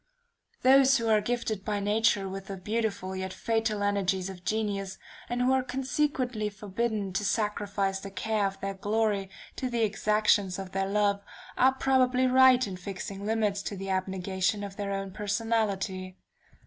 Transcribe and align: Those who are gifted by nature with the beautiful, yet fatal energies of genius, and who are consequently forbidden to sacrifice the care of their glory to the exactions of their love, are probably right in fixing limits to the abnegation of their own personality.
Those 0.63 0.97
who 0.97 1.09
are 1.09 1.21
gifted 1.21 1.63
by 1.63 1.79
nature 1.79 2.27
with 2.27 2.47
the 2.47 2.57
beautiful, 2.57 3.15
yet 3.15 3.31
fatal 3.31 3.83
energies 3.83 4.31
of 4.31 4.43
genius, 4.43 4.97
and 5.29 5.43
who 5.43 5.51
are 5.53 5.61
consequently 5.61 6.49
forbidden 6.49 7.13
to 7.13 7.23
sacrifice 7.23 7.99
the 7.99 8.09
care 8.09 8.47
of 8.47 8.59
their 8.61 8.73
glory 8.73 9.29
to 9.57 9.69
the 9.69 9.83
exactions 9.83 10.57
of 10.57 10.71
their 10.71 10.87
love, 10.87 11.21
are 11.55 11.75
probably 11.75 12.25
right 12.25 12.65
in 12.65 12.77
fixing 12.77 13.27
limits 13.27 13.61
to 13.61 13.77
the 13.77 13.91
abnegation 13.91 14.63
of 14.63 14.75
their 14.75 14.91
own 14.91 15.11
personality. 15.11 16.17